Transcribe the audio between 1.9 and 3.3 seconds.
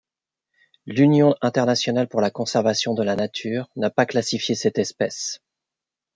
pour la conservation de la